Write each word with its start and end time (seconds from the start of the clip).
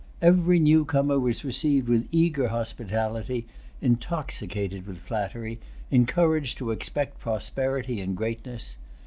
Every 0.19 0.57
newcomer 0.57 1.19
was 1.19 1.45
received 1.45 1.87
with 1.87 2.07
eager 2.11 2.47
hospitality, 2.47 3.45
intoxicated 3.81 4.87
with 4.87 4.97
flattery, 4.97 5.59
encouraged 5.91 6.57
to 6.57 6.71
expect 6.71 7.19
prosperity 7.19 8.01
and 8.01 8.17
greatness. 8.17 8.77